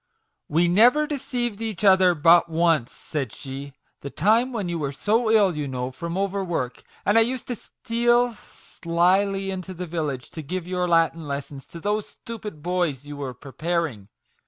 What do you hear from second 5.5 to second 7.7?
you know, from over work, and I used to